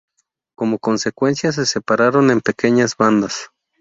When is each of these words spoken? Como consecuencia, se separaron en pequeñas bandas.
Como 0.57 0.79
consecuencia, 0.79 1.51
se 1.51 1.67
separaron 1.67 2.31
en 2.31 2.41
pequeñas 2.41 2.97
bandas. 2.97 3.51